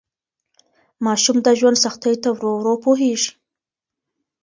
ماشوم 1.05 1.37
د 1.43 1.47
ژوند 1.59 1.77
سختیو 1.85 2.21
ته 2.23 2.29
ورو 2.33 2.51
ورو 2.57 2.73
پوهیږي. 2.83 3.31